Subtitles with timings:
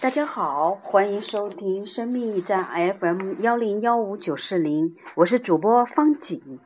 [0.00, 6.60] 大家好，欢迎收听生命驿站 FM 幺零幺五九四零，我是主播方景。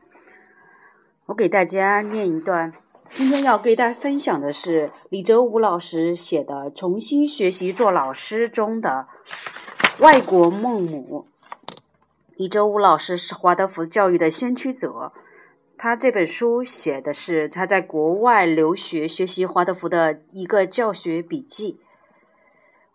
[1.24, 2.74] 我给大家念一段，
[3.08, 9.08] 今天要给大家分享的是李泽武老师写的《重新学习做老师》中的
[9.98, 11.26] 外国孟母。
[12.36, 15.10] 李泽武老师是华德福教育的先驱者，
[15.78, 21.80] 他这本书写的是他在国外留学学习华德福的一个教学笔记。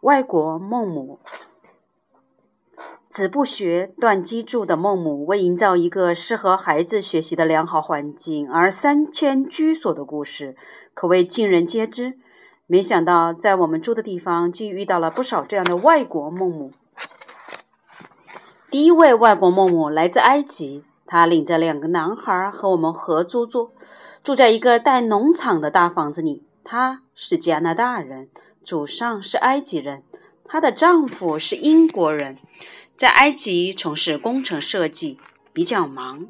[0.01, 1.19] 外国孟母，
[3.09, 10.55] 子不学，断机杼的孟母为营造一个适合孩子学习的良好环境而三迁居所的故事，
[10.93, 12.19] 可谓尽人皆知。
[12.67, 16.71] 没想到，在我们住的地方，竟遇到了不少这样的外国孟母。
[18.69, 23.71] 第一位外国孟母来自埃及，她领着两个男孩和我们合租住，
[24.23, 26.43] 住在一个带农场的大房子里。
[26.63, 28.29] 她是加拿大人。
[28.67, 30.03] 祖上是埃及人，
[30.43, 32.37] 她的丈夫是英国人，
[32.97, 35.17] 在埃及从事工程设计，
[35.53, 36.27] 比较忙。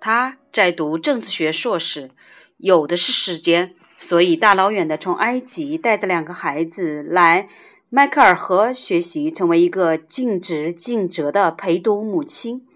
[0.00, 2.10] 她在读政治学硕士，
[2.56, 7.48] 有的是时间，所以大老远的从埃及带着两个孩子来
[7.88, 12.66] 迈克尔河学习，成为一个尽职尽责的陪读母亲。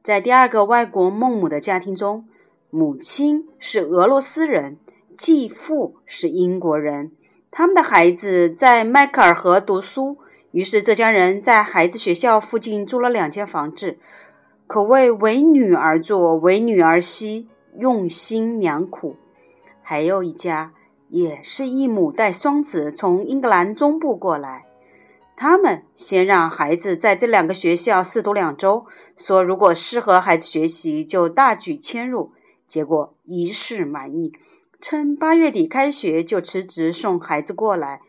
[0.00, 2.28] 在第二个外国孟母的家庭中，
[2.70, 4.78] 母亲是俄罗斯人，
[5.16, 7.10] 继父是英国人。
[7.50, 10.18] 他们的孩子在迈克尔河读书，
[10.52, 13.98] 于是这家人在孩子学校附近租了两间房子，
[14.66, 19.16] 可谓为女而作，为女儿惜，用心良苦。
[19.82, 20.72] 还有一家
[21.08, 24.66] 也是一母带双子从英格兰中部过来，
[25.34, 28.84] 他们先让孩子在这两个学校试读两周，
[29.16, 32.32] 说如果适合孩子学习，就大举迁入，
[32.66, 34.32] 结果一试满意。
[34.80, 38.00] 称八月底开学就辞职送孩子过来，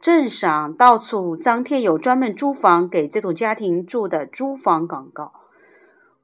[0.00, 5.32] 镇上到处张贴有专门租房给这种家庭住的租房广告。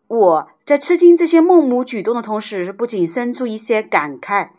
[0.07, 4.51] 我在吃惊这些孟母举动的同时，不仅生出一些感慨：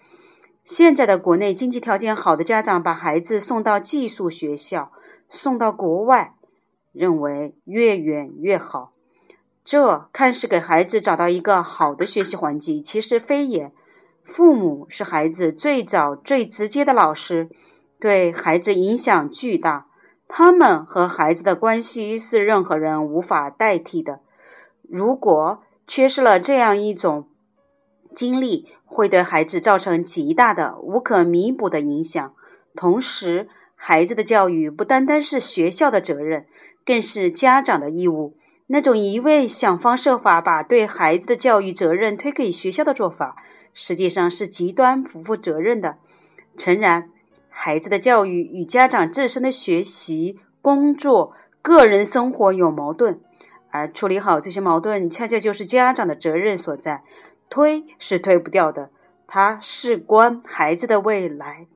[0.63, 4.91] 现在的国内经济条件好的家长把孩子送到寄宿学校，
[5.29, 6.33] 送到国外，
[6.91, 8.93] 认为越远越好。
[9.63, 13.71] 这看似给孩子找到一个好的学习环境，其实非也。
[14.25, 17.49] 父母是孩子最早、最直接的老师，
[17.99, 19.85] 对孩子影响巨大。
[20.27, 24.21] 他们和孩子的关系是任何人无法代替的。
[24.81, 27.27] 如果缺失了这样一种
[28.15, 32.33] 经历，会对孩子造成极大的、无可弥补的影响。
[32.75, 36.47] 同时，孩子的教育不单单是学校的责任，
[36.83, 38.35] 更是家长的义务。
[38.67, 43.35] 那种一味想方设法把对孩子的教育责任推给学校的做法，
[43.73, 45.97] 实际上是极端不负责任的。
[46.57, 47.09] 诚然，
[47.49, 53.19] 孩子的教育与家长自身的学习、工作、个人生活有矛盾，
[53.69, 57.03] 而处理好这些矛盾，恰恰就是家长的责任所在。
[57.47, 58.89] 推是推不掉的，
[59.27, 61.67] 它事关孩子的未来。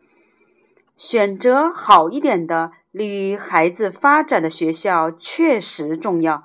[0.98, 6.44] 选择好一点的、利于孩子发展的学校确实重要。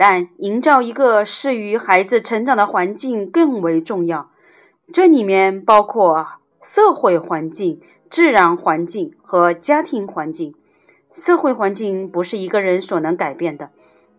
[0.00, 4.30] 但营造一个适于孩子成长的环境更为重要，
[4.90, 6.26] 这里面包括
[6.62, 10.54] 社会环境、自然环境和家庭环境。
[11.12, 13.72] 社会环境不是一个人所能改变的，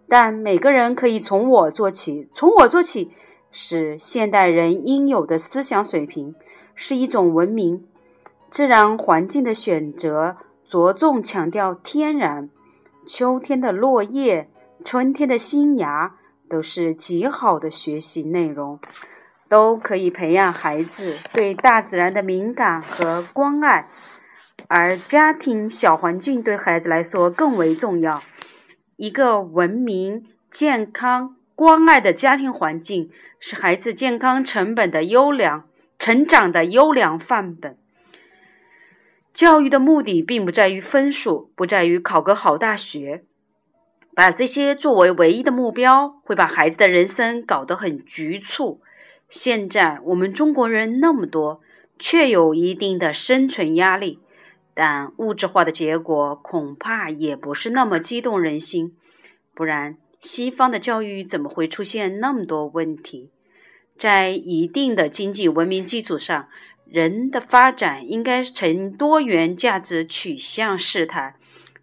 [0.07, 2.29] 但每个人可以从我做起。
[2.31, 3.09] 从我做起
[3.49, 6.35] 是现代人应有的思想水平，
[6.75, 7.83] 是一种文明。
[8.51, 12.51] 自然环境的选择着重强调天然，
[13.07, 14.47] 秋天的落叶。
[14.83, 16.15] 春天的新芽
[16.49, 18.79] 都是极好的学习内容，
[19.47, 23.89] 都可以培养孩子对大自然的敏感和关爱。
[24.67, 28.21] 而家庭小环境对孩子来说更为重要。
[28.95, 33.09] 一个文明、健康、关爱的家庭环境
[33.39, 35.67] 是孩子健康成本的优良
[35.97, 37.77] 成长的优良范本。
[39.33, 43.23] 教育的目的并不在于分数，不在于考个好大学。
[44.21, 48.79] 把这些作为唯一的目标，会把孩子的人生搞得很局促。
[49.27, 51.59] 现在我们中国人那么多，
[51.97, 54.19] 却有一定的生存压力，
[54.75, 58.95] 但物质化的结果恐怕也不是那么激动人心。
[59.55, 63.31] 不然，西方的教育怎么会出现那么多问题？
[63.97, 66.47] 在一定的经济文明基础上，
[66.85, 71.33] 人的发展应该呈多元价值取向试探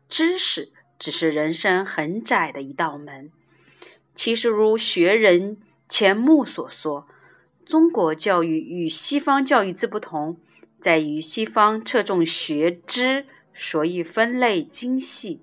[0.08, 0.70] 知识。
[0.99, 3.31] 只是人生很窄的一道门。
[4.15, 5.59] 其实，如学人
[5.89, 7.06] 钱穆所说，
[7.65, 10.39] 中国教育与西方教育之不同，
[10.81, 15.43] 在于西方侧重学知、所以分类精细。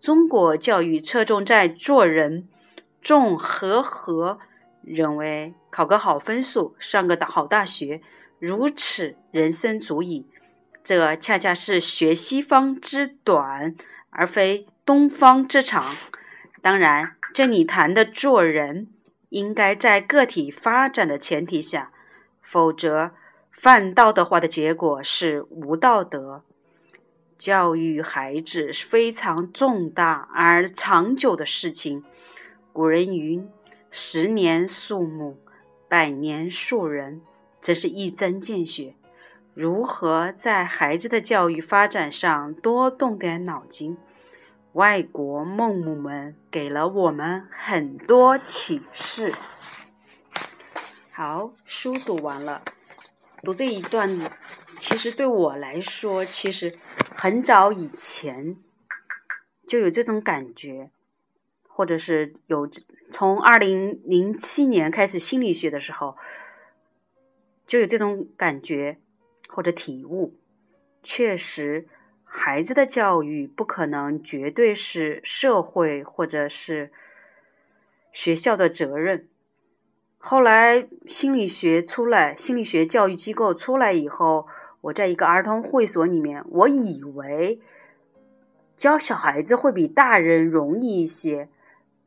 [0.00, 2.48] 中国教育侧重在做人，
[3.02, 4.38] 重和合，
[4.82, 8.00] 认为考个好分数，上个好大学，
[8.38, 10.26] 如此人生足矣。
[10.82, 13.74] 这恰恰是学西方之短，
[14.10, 15.84] 而非东方之长。
[16.62, 18.88] 当然，这里谈的做人，
[19.28, 21.92] 应该在个体发展的前提下，
[22.40, 23.10] 否则
[23.52, 26.42] 犯道德化的结果是无道德。
[27.36, 32.02] 教育孩子是非常重大而长久的事情。
[32.72, 33.46] 古人云
[33.92, 35.36] ：“十年树木，
[35.86, 37.20] 百年树人。”
[37.60, 38.94] 这是一针见血。
[39.52, 43.98] 如何在孩子的教育发展上多动点脑筋？
[44.72, 49.34] 外国孟母们给了我们很多启示。
[51.10, 52.62] 好，书读完了。
[53.42, 54.08] 读这一段，
[54.78, 56.78] 其实对我来说，其实
[57.16, 58.56] 很早以前
[59.66, 60.90] 就有这种感觉，
[61.68, 62.68] 或者是有
[63.10, 66.16] 从二零零七年开始心理学的时候，
[67.66, 68.98] 就有这种感觉
[69.48, 70.36] 或者体悟。
[71.02, 71.88] 确实，
[72.30, 76.92] 孩子的教育不可能绝对是社会或者是
[78.12, 79.26] 学校的责任。
[80.18, 84.46] 后来心理学出来，心理学教育机构出来以后，
[84.82, 87.60] 我在一个儿童会所里面，我以为
[88.76, 91.48] 教小孩子会比大人容易一些，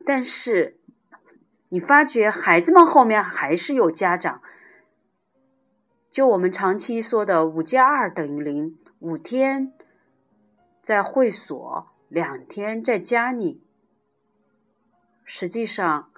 [0.06, 0.76] 但是
[1.70, 4.40] 你发觉孩子们后面还是有家长，
[6.10, 9.72] 就我们长期说的五加二等于零，五天
[10.82, 13.62] 在会所，两天在家里，
[15.24, 16.10] 实际上。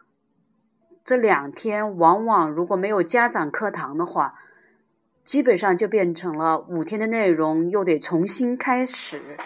[1.04, 4.40] 这两天往往如果没有家长课堂的话，
[5.22, 9.36] 基本上就变成了五天的内容又得重新开始。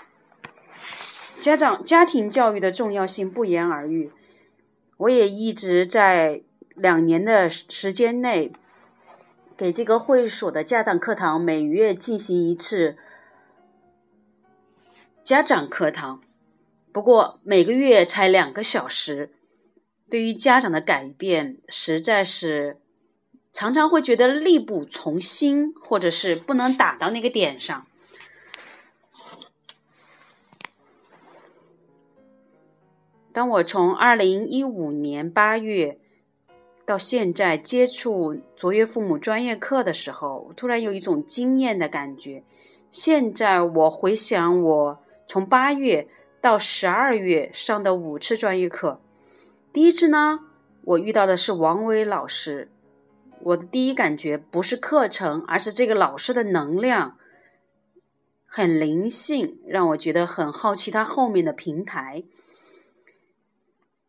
[1.40, 4.12] 家长家庭教育的重要性不言而喻，
[4.98, 6.42] 我也一直在
[6.76, 8.52] 两年的时间内
[9.56, 12.96] 给这个会所的家长课堂每月进行一次
[15.28, 16.22] 家长课堂，
[16.90, 19.30] 不过每个月才两个小时。
[20.08, 22.78] 对于家长的改变，实在是
[23.52, 27.86] 常常会觉得力不从心，或者是不能打到那个点上。
[33.30, 35.98] 当我从二零一五年八月
[36.86, 42.42] 到现在接触卓越父母专业课的时候，突然有一种惊艳的感觉。
[42.90, 46.08] 现在我回想我从八月
[46.40, 49.00] 到十二月上的五次专业课。
[49.72, 50.40] 第一次呢，
[50.82, 52.70] 我遇到的是王伟老师。
[53.40, 57.18] 我的第一感觉不是课程，而是这个老师的能量
[58.46, 62.24] 很灵性，让我觉得很好奇他后面的平台。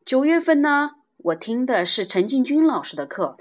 [0.05, 3.37] 九月份呢，我听的是陈进军老师的课。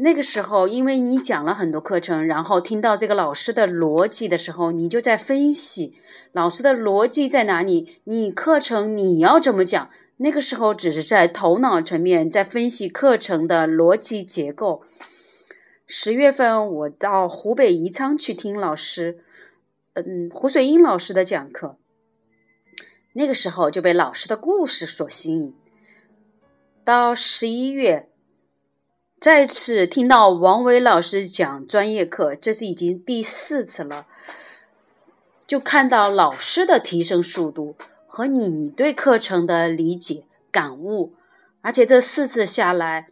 [0.00, 5.96] 那个时候，因为你讲了很多课程，然后听到这个老师的逻辑的时候，你就在分析
[6.30, 9.90] 老师的逻辑在哪里，你课程你要怎么讲。
[10.18, 14.82] 那个时候只是在头脑层面在分析课程的逻辑结构。
[15.86, 19.18] 十月份我到湖北宜昌去听老师，
[19.94, 21.76] 嗯，胡水英老师的讲课。
[23.14, 25.54] 那个时候就被老师的故事所吸引。
[26.84, 28.08] 到十一月，
[29.20, 34.06] 再次听到王伟老师讲专业课，这是已经第四次了，
[35.44, 37.76] 就看到老师的提升速度。
[38.06, 41.14] 和你对课程的理解感悟，
[41.60, 43.08] 而且这四次下来，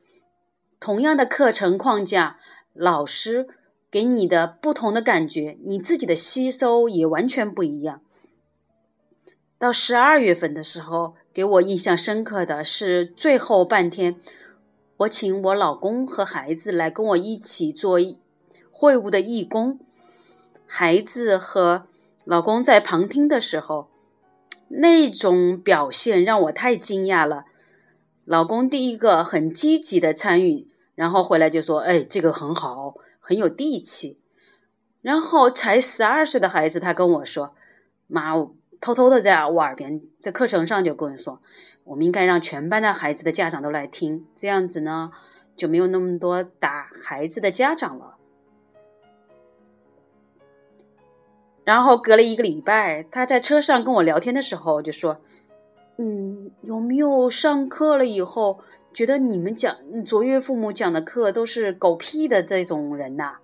[0.80, 2.38] 同样的课程框架，
[2.72, 3.46] 老师
[3.90, 8.00] 给你的不同的感觉，你自己的吸收也完全不一样。
[9.58, 14.16] 到十二月份的时候，给我印象深刻的是最后半天，
[14.98, 17.98] 我请我老公和孩子来跟我一起做
[18.70, 19.78] 会务的义工，
[20.66, 21.86] 孩子和
[22.24, 23.88] 老公在旁听的时候。
[24.68, 27.44] 那种表现让我太惊讶了。
[28.24, 34.18] 老公第一个很积极的参与，然后回来就说：“哎，这个很好，很有地气。”
[35.02, 37.54] 然后才十二岁的孩子，他跟我说
[38.08, 41.40] ：“妈，我偷偷的在我耳边，在课程上就跟我说，
[41.86, 45.10] 我们应该让全班的孩子的家长都来听，这样子呢，
[45.56, 48.16] 就没有那么多打孩子的家长了。”
[51.64, 55.20] 然后隔了一个礼拜，他在车上跟我聊天的时候就说
[55.98, 58.60] ：“嗯，有没有上课了以后
[58.94, 63.38] 觉得你们讲卓越父母讲的课都是狗屁的这种人呐？”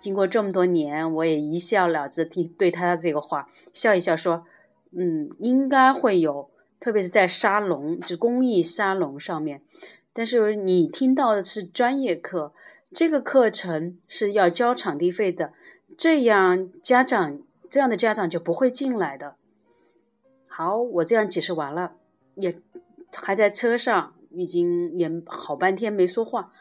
[0.00, 4.44] 经过这么多年，我也一笑了之，听对他的这个话笑一笑，说
[4.92, 6.50] ：“嗯，应该会有，
[6.84, 9.62] 特别是在沙龙，就公益沙龙上面。
[10.12, 12.52] 但是你听到的是专业课，
[12.92, 15.54] 这个课程是要交场地费的，
[15.96, 19.36] 这样家长这样的家长就不会进来的。”
[20.46, 21.96] 好，我这样解释完了，
[22.34, 22.60] 也
[23.14, 26.52] 还在车上，已经也好半天没说话。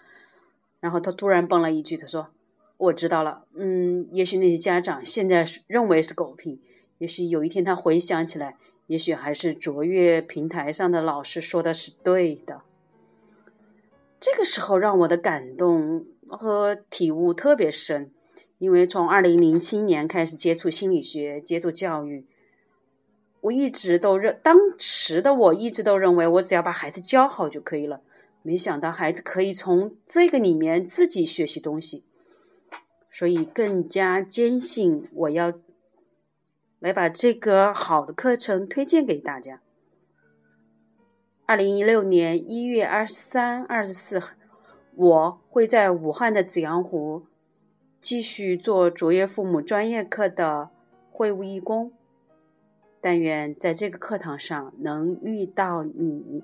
[0.79, 2.29] 然后他突然蹦了一句，他说
[2.77, 6.61] ：“我知道了，嗯，也许那些家长现在认为是狗屁，
[6.99, 8.55] 也许有一天他回想起来，
[8.87, 12.61] 也许还是卓越平台上的老师说的是对的。”
[14.19, 18.11] 这个时候让我的感动和体悟特别深，
[18.57, 22.25] 因为从二零零七年开始接触心理学，接触教育。
[23.41, 27.99] 我一直都认，当时的我一直都认为，我只要把孩子教好就可以了。
[28.41, 32.05] 没想到孩子可以从这个里面自己学习东西，
[33.11, 35.51] 所以更加坚信我要
[36.83, 39.61] 来把这个好的课程推荐给大家。
[41.45, 44.21] 二零一六年一月二十三、二十四，
[44.93, 47.23] 我会在武汉的紫阳湖
[48.01, 50.71] 继续做卓越父母专业课的
[51.09, 51.93] 会务义工。
[52.99, 56.43] 但愿在这个课堂上能遇到你。